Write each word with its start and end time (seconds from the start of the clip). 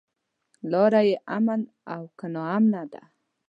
لاره 0.71 1.01
يې 1.07 1.15
امن 1.37 1.61
او 1.93 2.01
که 2.17 2.25
ناامنه 2.33 2.83
ده. 2.91 3.01